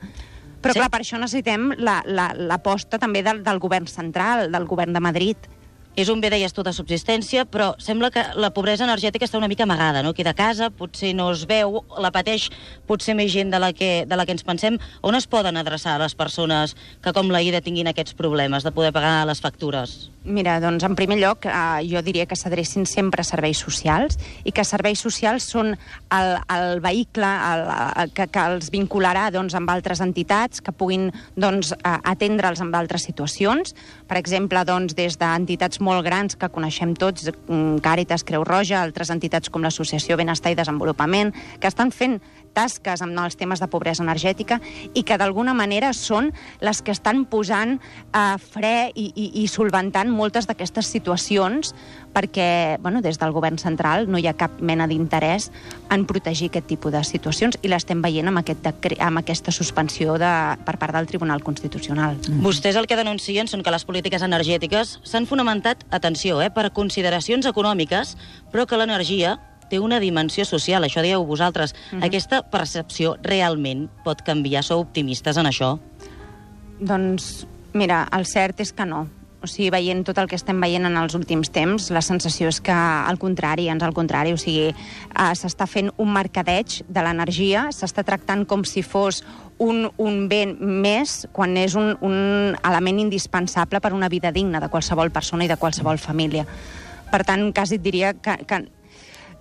Però, 0.61 0.73
Sí. 0.73 0.79
clar, 0.79 0.89
per 0.91 1.01
això 1.01 1.17
necessitem 1.17 1.71
l'aposta 1.77 2.03
la, 2.13 2.33
l'aposta 2.37 2.99
també 2.99 3.23
del, 3.23 3.43
del 3.43 3.59
govern 3.59 3.87
central, 3.87 4.51
del 4.51 4.65
govern 4.65 4.93
de 4.93 4.99
Madrid. 4.99 5.37
És 5.99 6.07
un 6.07 6.21
bé, 6.23 6.29
deies 6.31 6.53
tu, 6.55 6.63
de 6.63 6.71
subsistència, 6.71 7.43
però 7.43 7.73
sembla 7.81 8.11
que 8.15 8.23
la 8.39 8.53
pobresa 8.55 8.85
energètica 8.85 9.27
està 9.27 9.39
una 9.39 9.49
mica 9.51 9.65
amagada, 9.67 9.99
no? 10.05 10.13
Aquí 10.15 10.23
de 10.23 10.31
casa 10.33 10.69
potser 10.71 11.11
no 11.17 11.27
es 11.33 11.43
veu, 11.49 11.81
la 11.99 12.13
pateix 12.15 12.47
potser 12.87 13.15
més 13.17 13.33
gent 13.33 13.51
de 13.51 13.59
la 13.59 13.73
que, 13.75 14.05
de 14.07 14.15
la 14.15 14.25
que 14.25 14.31
ens 14.31 14.47
pensem. 14.47 14.79
On 15.03 15.17
es 15.19 15.27
poden 15.27 15.59
adreçar 15.59 15.97
les 15.99 16.15
persones 16.15 16.77
que, 17.03 17.11
com 17.11 17.27
la 17.27 17.43
Ida, 17.43 17.59
tinguin 17.59 17.91
aquests 17.91 18.15
problemes 18.15 18.63
de 18.63 18.71
poder 18.71 18.93
pagar 18.95 19.25
les 19.27 19.43
factures? 19.43 19.97
Mira, 20.23 20.59
doncs, 20.61 20.85
en 20.85 20.95
primer 20.95 21.17
lloc, 21.17 21.47
eh, 21.49 21.81
jo 21.89 21.99
diria 22.05 22.27
que 22.29 22.37
s'adrecin 22.39 22.85
sempre 22.85 23.25
a 23.25 23.27
serveis 23.27 23.59
socials 23.59 24.19
i 24.45 24.53
que 24.55 24.63
serveis 24.63 25.01
socials 25.01 25.49
són 25.49 25.73
el, 25.73 26.35
el 26.55 26.79
vehicle 26.79 27.25
el, 27.25 27.65
el, 28.03 28.13
que, 28.15 28.29
que 28.31 28.47
els 28.53 28.69
vincularà 28.71 29.27
doncs, 29.33 29.57
amb 29.57 29.73
altres 29.73 29.99
entitats 29.99 30.61
que 30.61 30.71
puguin 30.71 31.09
doncs, 31.35 31.73
atendre'ls 31.83 32.61
en 32.61 32.71
altres 32.77 33.09
situacions. 33.09 33.75
Per 34.07 34.19
exemple, 34.21 34.61
doncs, 34.63 34.95
des 34.95 35.17
d'entitats 35.19 35.80
molt 35.81 36.05
grans 36.05 36.37
que 36.37 36.49
coneixem 36.49 36.93
tots, 36.95 37.31
mm, 37.31 37.81
Càritas, 37.83 38.23
Creu 38.23 38.45
Roja, 38.47 38.81
altres 38.81 39.09
entitats 39.09 39.49
com 39.49 39.61
l'Associació 39.61 40.17
Benestar 40.17 40.53
i 40.53 40.55
Desenvolupament, 40.55 41.33
que 41.59 41.67
estan 41.67 41.91
fent 41.91 42.21
tasques 42.53 43.01
amb 43.01 43.17
els 43.23 43.37
temes 43.39 43.61
de 43.61 43.69
pobresa 43.71 44.03
energètica 44.03 44.59
i 44.93 45.03
que 45.03 45.17
d'alguna 45.17 45.53
manera 45.57 45.91
són 45.97 46.31
les 46.61 46.81
que 46.81 46.93
estan 46.93 47.25
posant 47.25 47.77
a 48.13 48.37
fre 48.41 48.91
i, 48.95 49.11
i, 49.15 49.27
i 49.43 49.47
solventant 49.51 50.11
moltes 50.11 50.47
d'aquestes 50.49 50.89
situacions 50.91 51.73
perquè 52.11 52.77
bueno, 52.81 53.01
des 53.01 53.19
del 53.19 53.31
govern 53.31 53.57
central 53.57 54.09
no 54.11 54.19
hi 54.19 54.27
ha 54.27 54.35
cap 54.37 54.59
mena 54.59 54.87
d'interès 54.87 55.49
en 55.91 56.05
protegir 56.07 56.49
aquest 56.51 56.67
tipus 56.67 56.91
de 56.91 57.03
situacions 57.07 57.57
i 57.61 57.71
l'estem 57.71 58.01
veient 58.03 58.27
amb, 58.27 58.41
aquest 58.41 58.63
decre 58.65 58.97
amb 59.01 59.21
aquesta 59.21 59.53
suspensió 59.55 60.17
de, 60.19 60.31
per 60.65 60.77
part 60.81 60.95
del 60.95 61.07
Tribunal 61.07 61.43
Constitucional. 61.43 62.17
Mm. 62.27 62.41
Vostès 62.45 62.79
el 62.79 62.87
que 62.87 62.99
denuncien 62.99 63.47
són 63.47 63.63
que 63.63 63.73
les 63.73 63.87
polítiques 63.87 64.23
energètiques 64.25 64.97
s'han 65.07 65.27
fonamentat, 65.29 65.85
atenció, 65.91 66.41
eh, 66.41 66.51
per 66.51 66.71
consideracions 66.75 67.47
econòmiques, 67.47 68.17
però 68.51 68.67
que 68.67 68.79
l'energia 68.79 69.37
té 69.71 69.79
una 69.79 70.01
dimensió 70.03 70.45
social, 70.47 70.83
això 70.83 71.03
dieu 71.05 71.23
vosaltres. 71.25 71.73
Mm 71.73 71.97
-hmm. 71.97 72.05
Aquesta 72.05 72.43
percepció 72.43 73.15
realment 73.23 73.89
pot 74.03 74.21
canviar? 74.21 74.63
Sou 74.63 74.81
optimistes 74.81 75.37
en 75.37 75.45
això? 75.45 75.79
Doncs, 76.79 77.47
mira, 77.73 78.07
el 78.11 78.25
cert 78.25 78.59
és 78.59 78.73
que 78.73 78.85
no. 78.85 79.07
O 79.41 79.47
sigui, 79.47 79.71
veient 79.73 80.03
tot 80.05 80.19
el 80.21 80.27
que 80.27 80.35
estem 80.35 80.59
veient 80.61 80.85
en 80.85 80.97
els 80.97 81.15
últims 81.17 81.49
temps, 81.49 81.89
la 81.89 82.01
sensació 82.01 82.47
és 82.47 82.59
que, 82.61 82.71
al 82.71 83.17
contrari, 83.17 83.69
ens 83.69 83.81
al 83.81 83.93
contrari, 83.93 84.33
o 84.33 84.37
sigui, 84.37 84.67
eh, 84.69 85.33
s'està 85.33 85.65
fent 85.65 85.89
un 85.97 86.13
mercadeig 86.13 86.83
de 86.87 87.01
l'energia, 87.01 87.63
s'està 87.71 88.03
tractant 88.03 88.45
com 88.45 88.63
si 88.63 88.83
fos 88.83 89.23
un, 89.57 89.89
un 89.97 90.27
bé 90.29 90.45
més 90.45 91.27
quan 91.31 91.57
és 91.57 91.73
un, 91.73 91.97
un 92.01 92.55
element 92.63 92.99
indispensable 92.99 93.81
per 93.81 93.93
una 93.93 94.09
vida 94.09 94.31
digna 94.31 94.59
de 94.59 94.69
qualsevol 94.69 95.09
persona 95.09 95.45
i 95.45 95.47
de 95.47 95.57
qualsevol 95.57 95.97
família. 95.97 96.45
Per 97.11 97.23
tant, 97.25 97.49
quasi 97.51 97.75
et 97.75 97.83
diria 97.83 98.13
que, 98.13 98.37
que 98.45 98.61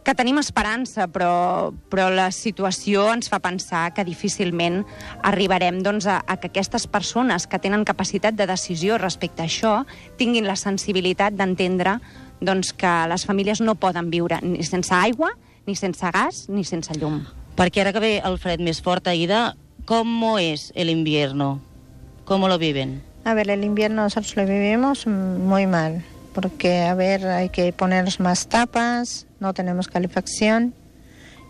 que 0.05 0.15
tenim 0.17 0.39
esperança, 0.41 1.07
però, 1.13 1.73
però 1.93 2.09
la 2.13 2.31
situació 2.33 3.09
ens 3.13 3.29
fa 3.31 3.41
pensar 3.45 3.91
que 3.97 4.05
difícilment 4.07 4.83
arribarem 5.27 5.83
doncs, 5.85 6.09
a, 6.09 6.21
a 6.27 6.39
que 6.41 6.51
aquestes 6.51 6.87
persones 6.91 7.47
que 7.47 7.61
tenen 7.61 7.85
capacitat 7.85 8.37
de 8.39 8.49
decisió 8.49 8.99
respecte 8.99 9.45
a 9.45 9.49
això 9.49 9.75
tinguin 10.21 10.49
la 10.49 10.57
sensibilitat 10.57 11.37
d'entendre 11.37 11.99
doncs, 12.41 12.73
que 12.73 12.93
les 13.13 13.27
famílies 13.29 13.61
no 13.61 13.77
poden 13.77 14.11
viure 14.11 14.41
ni 14.43 14.65
sense 14.65 14.95
aigua, 14.97 15.35
ni 15.67 15.77
sense 15.77 16.09
gas, 16.13 16.47
ni 16.49 16.65
sense 16.65 16.97
llum. 16.97 17.21
Perquè 17.59 17.83
ara 17.83 17.93
que 17.93 18.01
ve 18.01 18.15
el 18.25 18.39
fred 18.41 18.63
més 18.65 18.81
fort, 18.81 19.07
Aida, 19.11 19.55
com 19.85 20.09
és 20.39 20.73
el 20.75 20.89
invierno? 20.89 21.61
¿Cómo 22.25 22.49
lo 22.49 22.59
viven? 22.59 23.03
A 23.25 23.35
ver, 23.35 23.51
el 23.51 23.65
invierno 23.65 24.03
nosotros 24.03 24.37
lo 24.37 24.47
vivimos 24.47 25.07
muy 25.07 25.67
mal, 25.67 26.03
porque, 26.33 26.83
a 26.83 26.95
ver, 26.95 27.27
hay 27.27 27.49
que 27.49 27.73
poner 27.73 28.09
más 28.21 28.47
tapas, 28.47 29.27
no 29.41 29.55
tenemos 29.55 29.89
calefacción 29.89 30.75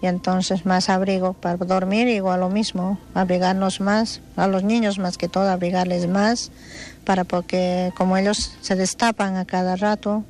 y 0.02 0.06
entonces 0.06 0.64
más 0.64 0.88
abrigo 0.88 1.34
para 1.34 1.56
dormir, 1.56 2.08
igual 2.08 2.40
lo 2.40 2.49
mismo, 2.49 2.99
abrigarnos 3.14 3.80
más, 3.80 4.20
a 4.37 4.46
los 4.46 4.64
niños 4.64 4.99
más 4.99 5.18
que 5.18 5.28
todo, 5.28 5.49
abrigarles 5.49 6.08
más, 6.08 6.50
para 7.04 7.25
porque 7.25 7.92
como 7.96 8.16
ellos 8.16 8.56
se 8.60 8.76
destapan 8.76 9.37
a 9.37 9.44
cada 9.44 9.76
rato, 9.76 10.25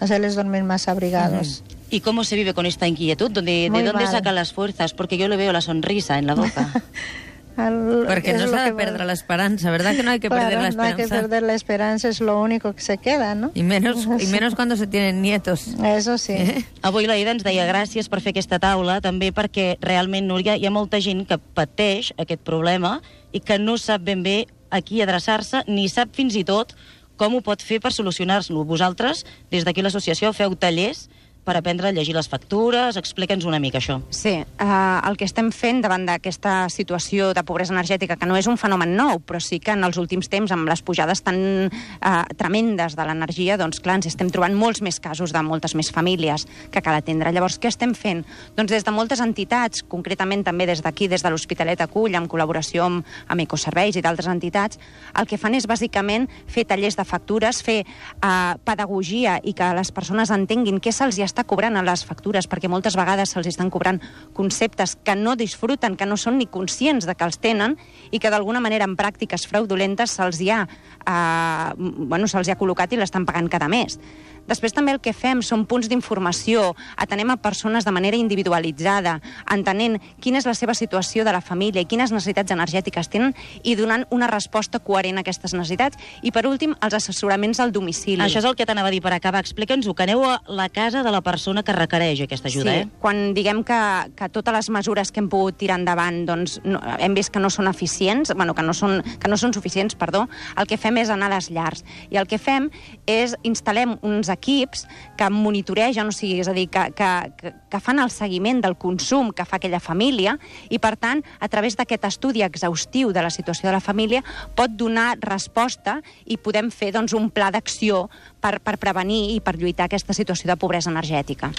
hacerles 0.00 0.34
dormir 0.34 0.64
más 0.64 0.88
abrigados. 0.88 1.62
Uh 1.64 1.70
-huh. 1.70 1.76
¿Y 1.88 2.00
cómo 2.00 2.24
se 2.24 2.34
vive 2.34 2.52
con 2.52 2.66
esta 2.66 2.88
inquietud? 2.88 3.30
¿De, 3.30 3.42
de 3.42 3.68
dónde 3.70 3.92
mal. 3.92 4.08
sacan 4.08 4.34
las 4.34 4.52
fuerzas? 4.52 4.92
Porque 4.92 5.18
yo 5.18 5.28
le 5.28 5.36
veo 5.36 5.52
la 5.52 5.60
sonrisa 5.60 6.18
en 6.18 6.26
la 6.26 6.34
boca. 6.34 6.68
Al, 7.56 8.04
Porque 8.06 8.34
no 8.34 8.48
se 8.48 8.56
ha 8.56 8.64
de 8.64 8.72
perder 8.74 9.06
la 9.06 9.12
esperanza, 9.12 9.70
¿verdad 9.70 9.96
que 9.96 10.02
no 10.02 10.10
hay 10.10 10.20
que 10.20 10.28
claro, 10.28 10.42
perder 10.42 10.62
la 10.62 10.68
esperanza? 10.68 10.96
No 10.96 11.02
hay 11.02 11.08
que 11.08 11.08
perder 11.08 11.42
la 11.42 11.54
esperanza, 11.54 12.08
es 12.08 12.20
lo 12.20 12.40
único 12.40 12.74
que 12.74 12.82
se 12.82 12.98
queda, 12.98 13.34
¿no? 13.34 13.50
Y 13.54 13.62
menos, 13.62 14.06
y 14.18 14.26
menos 14.32 14.54
cuando 14.54 14.76
se 14.76 14.86
tienen 14.86 15.22
nietos. 15.22 15.68
Eso 15.82 16.18
sí. 16.18 16.32
Eh? 16.32 16.64
Avui 16.82 17.06
la 17.06 17.16
Ida 17.16 17.32
ens 17.32 17.44
deia 17.46 17.64
gràcies 17.64 18.10
per 18.12 18.20
fer 18.20 18.34
aquesta 18.34 18.60
taula, 18.60 19.00
també 19.00 19.32
perquè 19.32 19.78
realment, 19.80 20.28
Núria, 20.28 20.58
hi 20.60 20.68
ha 20.68 20.74
molta 20.74 21.00
gent 21.00 21.24
que 21.24 21.40
pateix 21.56 22.12
aquest 22.20 22.44
problema 22.44 23.00
i 23.32 23.40
que 23.40 23.58
no 23.58 23.78
sap 23.80 24.04
ben 24.04 24.22
bé 24.22 24.44
a 24.68 24.82
qui 24.84 25.00
adreçar-se, 25.00 25.64
ni 25.66 25.88
sap 25.88 26.12
fins 26.16 26.36
i 26.36 26.44
tot 26.44 26.76
com 27.16 27.34
ho 27.34 27.40
pot 27.40 27.62
fer 27.64 27.80
per 27.80 27.94
solucionar-lo. 27.96 28.64
Vosaltres, 28.68 29.24
des 29.50 29.64
d'aquí 29.64 29.80
l'associació, 29.80 30.34
feu 30.36 30.54
tallers 30.60 31.06
per 31.46 31.54
aprendre 31.56 31.88
a 31.88 31.94
llegir 31.94 32.16
les 32.16 32.26
factures? 32.28 32.96
Explica'ns 32.98 33.46
una 33.46 33.60
mica 33.62 33.78
això. 33.78 34.00
Sí, 34.10 34.34
uh, 34.42 34.98
el 35.06 35.16
que 35.18 35.28
estem 35.28 35.52
fent 35.54 35.78
davant 35.84 36.06
d'aquesta 36.08 36.66
situació 36.72 37.30
de 37.36 37.44
pobresa 37.46 37.74
energètica, 37.74 38.16
que 38.18 38.26
no 38.26 38.36
és 38.38 38.48
un 38.50 38.58
fenomen 38.58 38.96
nou, 38.98 39.20
però 39.22 39.38
sí 39.42 39.60
que 39.62 39.76
en 39.76 39.86
els 39.86 39.98
últims 40.02 40.26
temps, 40.32 40.50
amb 40.52 40.66
les 40.66 40.82
pujades 40.82 41.22
tan 41.22 41.38
uh, 41.68 42.22
tremendes 42.38 42.96
de 42.98 43.06
l'energia, 43.06 43.58
doncs 43.60 43.78
clar, 43.84 44.00
ens 44.00 44.10
estem 44.10 44.32
trobant 44.34 44.56
molts 44.58 44.82
més 44.82 44.98
casos 45.02 45.34
de 45.34 45.42
moltes 45.46 45.76
més 45.78 45.92
famílies 45.94 46.46
que 46.74 46.82
cal 46.82 46.98
atendre. 46.98 47.30
Llavors, 47.34 47.60
què 47.62 47.70
estem 47.70 47.94
fent? 47.94 48.24
Doncs 48.58 48.74
des 48.74 48.86
de 48.86 48.94
moltes 48.94 49.22
entitats, 49.22 49.84
concretament 49.86 50.42
també 50.46 50.66
des 50.66 50.82
d'aquí, 50.82 51.06
des 51.06 51.22
de 51.22 51.30
l'Hospitalet 51.30 51.86
Acull, 51.86 52.18
en 52.18 52.26
col·laboració 52.26 52.88
amb, 52.88 53.06
amb 53.28 53.46
Ecoserveis 53.46 53.96
i 53.96 54.02
d'altres 54.02 54.30
entitats, 54.32 54.80
el 55.14 55.30
que 55.30 55.38
fan 55.38 55.54
és 55.54 55.68
bàsicament 55.70 56.26
fer 56.50 56.66
tallers 56.66 56.98
de 56.98 57.06
factures, 57.06 57.62
fer 57.62 57.82
uh, 57.86 58.58
pedagogia 58.66 59.38
i 59.44 59.54
que 59.54 59.70
les 59.76 59.92
persones 59.94 60.32
entenguin 60.34 60.80
què 60.82 60.90
se'ls 60.94 61.20
està 61.26 61.35
cobrant 61.44 61.76
a 61.76 61.82
les 61.84 62.04
factures, 62.06 62.48
perquè 62.48 62.70
moltes 62.72 62.96
vegades 62.96 63.34
se'ls 63.34 63.50
estan 63.50 63.70
cobrant 63.70 64.00
conceptes 64.32 64.96
que 65.04 65.16
no 65.16 65.36
disfruten, 65.36 65.96
que 65.96 66.06
no 66.06 66.16
són 66.16 66.38
ni 66.38 66.46
conscients 66.46 67.06
de 67.06 67.14
que 67.14 67.26
els 67.26 67.38
tenen 67.42 67.76
i 68.10 68.20
que 68.22 68.30
d'alguna 68.30 68.62
manera 68.64 68.88
en 68.88 68.96
pràctiques 68.96 69.46
fraudulentes 69.50 70.16
se'ls 70.16 70.40
ha, 70.48 70.62
eh, 70.66 71.74
bueno, 71.76 72.28
se'ls 72.28 72.48
ha 72.48 72.58
col·locat 72.58 72.92
i 72.92 72.96
l'estan 72.96 73.26
pagant 73.26 73.50
cada 73.50 73.68
mes. 73.68 73.98
Després 74.46 74.74
també 74.76 74.94
el 74.94 75.00
que 75.02 75.14
fem 75.16 75.42
són 75.42 75.66
punts 75.66 75.88
d'informació, 75.90 76.74
atenem 76.96 77.32
a 77.34 77.38
persones 77.42 77.84
de 77.86 77.94
manera 77.94 78.18
individualitzada, 78.18 79.18
entenent 79.52 79.98
quina 80.22 80.38
és 80.38 80.46
la 80.48 80.54
seva 80.54 80.74
situació 80.74 81.24
de 81.26 81.34
la 81.34 81.42
família 81.42 81.82
i 81.82 81.88
quines 81.88 82.12
necessitats 82.14 82.54
energètiques 82.54 83.10
tenen 83.12 83.34
i 83.62 83.76
donant 83.78 84.06
una 84.14 84.28
resposta 84.30 84.78
coherent 84.78 85.18
a 85.18 85.24
aquestes 85.26 85.54
necessitats. 85.54 85.98
I 86.22 86.32
per 86.34 86.46
últim, 86.46 86.76
els 86.82 86.94
assessoraments 86.96 87.60
al 87.60 87.72
domicili. 87.74 88.22
Això 88.22 88.40
és 88.42 88.48
el 88.48 88.56
que 88.58 88.66
t'anava 88.68 88.90
a 88.90 88.94
dir 88.94 89.02
per 89.04 89.12
acabar. 89.16 89.42
Explica'ns-ho, 89.44 89.94
que 89.94 90.06
aneu 90.06 90.24
a 90.24 90.38
la 90.46 90.68
casa 90.68 91.02
de 91.02 91.12
la 91.12 91.22
persona 91.26 91.64
que 91.66 91.74
requereix 91.74 92.22
aquesta 92.24 92.48
ajuda, 92.48 92.72
sí, 92.72 92.84
eh? 92.84 92.88
quan 93.02 93.34
diguem 93.36 93.62
que, 93.66 93.80
que 94.16 94.30
totes 94.32 94.54
les 94.54 94.70
mesures 94.72 95.12
que 95.12 95.22
hem 95.22 95.30
pogut 95.32 95.58
tirar 95.58 95.80
endavant 95.80 96.22
doncs, 96.28 96.58
no, 96.64 96.80
hem 96.98 97.16
vist 97.16 97.32
que 97.34 97.42
no 97.42 97.50
són 97.50 97.70
eficients, 97.70 98.32
bueno, 98.36 98.54
que 98.54 98.64
no 98.66 98.74
són, 98.76 99.00
que 99.02 99.30
no 99.30 99.38
són 99.40 99.54
suficients, 99.56 99.96
perdó, 99.98 100.26
el 100.56 100.70
que 100.70 100.78
fem 100.80 101.00
és 101.02 101.10
anar 101.12 101.30
a 101.30 101.36
les 101.36 101.50
llars. 101.50 101.84
I 102.10 102.20
el 102.20 102.30
que 102.30 102.38
fem 102.38 102.70
és 103.10 103.36
instal·lem 103.46 103.96
uns 104.06 104.30
equips 104.36 104.84
que 105.18 105.30
monitoregen, 105.32 106.12
o 106.12 106.14
sigui, 106.14 106.40
és 106.44 106.50
a 106.50 106.54
dir, 106.56 106.68
que, 106.72 106.86
que, 106.96 107.52
que 107.72 107.80
fan 107.82 108.00
el 108.02 108.12
seguiment 108.14 108.62
del 108.62 108.76
consum 108.78 109.32
que 109.34 109.46
fa 109.48 109.58
aquella 109.58 109.80
família 109.82 110.36
i, 110.68 110.78
per 110.78 110.94
tant, 111.00 111.24
a 111.40 111.48
través 111.52 111.76
d'aquest 111.76 112.06
estudi 112.08 112.44
exhaustiu 112.46 113.12
de 113.16 113.24
la 113.24 113.32
situació 113.32 113.70
de 113.70 113.76
la 113.76 113.82
família 113.84 114.22
pot 114.56 114.76
donar 114.76 115.16
resposta 115.24 115.98
i 116.24 116.38
podem 116.38 116.70
fer 116.70 116.92
doncs, 116.94 117.16
un 117.16 117.30
pla 117.30 117.50
d'acció 117.50 118.06
per, 118.40 118.58
per 118.60 118.76
prevenir 118.82 119.34
i 119.34 119.40
per 119.40 119.56
lluitar 119.58 119.90
aquesta 119.90 120.14
situació 120.16 120.52
de 120.52 120.60
pobresa 120.60 120.92
energètica. 120.92 121.52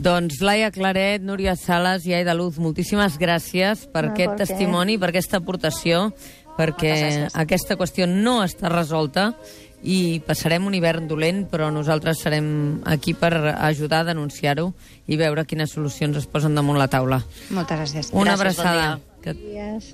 Doncs 0.00 0.38
Laia 0.40 0.70
Claret, 0.72 1.20
Núria 1.20 1.56
Sales 1.58 2.06
i 2.08 2.14
Aida 2.16 2.32
Luz, 2.32 2.56
moltíssimes 2.62 3.18
gràcies 3.20 3.84
per 3.90 4.06
no, 4.06 4.12
aquest 4.14 4.32
per 4.32 4.46
testimoni, 4.46 4.96
per 5.00 5.10
aquesta 5.10 5.40
aportació, 5.42 6.06
perquè 6.56 6.94
aquesta 7.34 7.76
qüestió 7.76 8.06
no 8.08 8.40
està 8.44 8.70
resolta 8.72 9.30
i 9.82 10.20
passarem 10.26 10.66
un 10.68 10.74
hivern 10.76 11.08
dolent, 11.08 11.46
però 11.50 11.70
nosaltres 11.72 12.20
serem 12.20 12.80
aquí 12.84 13.14
per 13.16 13.32
ajudar 13.56 14.02
a 14.04 14.10
denunciar-ho 14.12 14.72
i 15.08 15.16
veure 15.20 15.46
quines 15.48 15.72
solucions 15.72 16.18
es 16.20 16.26
posen 16.28 16.54
damunt 16.54 16.78
la 16.78 16.90
taula. 16.92 17.22
Moltes 17.50 17.80
gràcies. 17.80 18.12
Una 18.12 18.36
gràcies, 18.36 18.60
abraçada. 18.60 18.90
Bon 18.98 19.10
que... 19.20 19.34